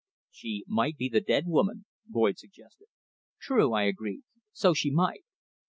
[0.31, 2.87] "She might be the dead woman," Boyd suggested.
[3.39, 4.23] "True," I agreed.
[4.51, 5.25] "So she might."